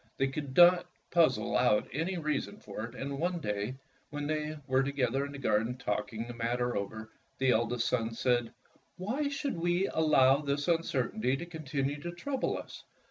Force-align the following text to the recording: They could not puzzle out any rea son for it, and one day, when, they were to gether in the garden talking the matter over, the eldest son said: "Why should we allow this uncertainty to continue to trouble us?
They 0.17 0.29
could 0.29 0.57
not 0.57 0.87
puzzle 1.11 1.55
out 1.55 1.87
any 1.93 2.17
rea 2.17 2.39
son 2.41 2.57
for 2.59 2.85
it, 2.85 2.95
and 2.95 3.19
one 3.19 3.39
day, 3.39 3.75
when, 4.09 4.25
they 4.25 4.57
were 4.65 4.81
to 4.81 4.91
gether 4.91 5.23
in 5.27 5.31
the 5.31 5.37
garden 5.37 5.77
talking 5.77 6.25
the 6.25 6.33
matter 6.33 6.75
over, 6.75 7.11
the 7.37 7.51
eldest 7.51 7.87
son 7.87 8.09
said: 8.11 8.51
"Why 8.97 9.27
should 9.27 9.55
we 9.59 9.85
allow 9.89 10.37
this 10.37 10.67
uncertainty 10.67 11.37
to 11.37 11.45
continue 11.45 12.01
to 12.01 12.11
trouble 12.13 12.57
us? 12.57 12.83